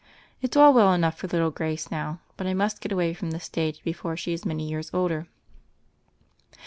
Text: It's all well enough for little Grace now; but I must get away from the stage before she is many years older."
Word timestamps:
It's 0.41 0.57
all 0.57 0.73
well 0.73 0.93
enough 0.95 1.15
for 1.19 1.27
little 1.27 1.51
Grace 1.51 1.91
now; 1.91 2.21
but 2.35 2.47
I 2.47 2.55
must 2.55 2.81
get 2.81 2.91
away 2.91 3.13
from 3.13 3.29
the 3.29 3.39
stage 3.39 3.83
before 3.83 4.17
she 4.17 4.33
is 4.33 4.47
many 4.47 4.67
years 4.67 4.89
older." 4.95 5.27